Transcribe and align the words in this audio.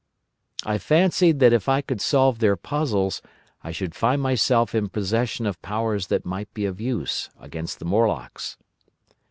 I 0.65 0.79
fancied 0.79 1.37
that 1.41 1.53
if 1.53 1.69
I 1.69 1.81
could 1.81 2.01
solve 2.01 2.39
their 2.39 2.55
puzzles 2.55 3.21
I 3.63 3.71
should 3.71 3.93
find 3.93 4.19
myself 4.19 4.73
in 4.73 4.89
possession 4.89 5.45
of 5.45 5.61
powers 5.61 6.07
that 6.07 6.25
might 6.25 6.51
be 6.55 6.65
of 6.65 6.81
use 6.81 7.29
against 7.39 7.77
the 7.77 7.85
Morlocks. 7.85 8.57